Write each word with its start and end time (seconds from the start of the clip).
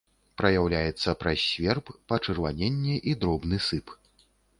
Праяўляецца 0.41 1.09
праз 1.23 1.43
сверб, 1.49 1.91
пачырваненне 2.13 2.95
і 3.13 3.13
дробны 3.25 3.61
сып. 3.67 3.93